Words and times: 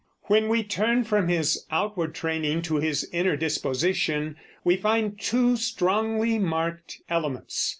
When 0.23 0.47
we 0.47 0.63
turn 0.63 1.03
from 1.03 1.27
his 1.27 1.63
outward 1.69 2.15
training 2.15 2.63
to 2.63 2.77
his 2.77 3.07
inner 3.13 3.37
disposition 3.37 4.35
we 4.63 4.75
find 4.75 5.19
two 5.21 5.57
strongly 5.57 6.39
marked 6.39 7.03
elements. 7.07 7.69